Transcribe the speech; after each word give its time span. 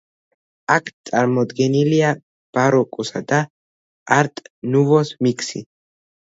აქ 0.75 0.87
წარმოდგენილია 1.09 2.15
ბაროკოსა 2.59 3.23
და 3.35 3.43
არტ-ნუვოს 4.19 5.15
მიქსი. 5.25 5.67